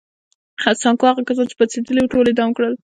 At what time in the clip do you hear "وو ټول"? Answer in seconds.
2.01-2.25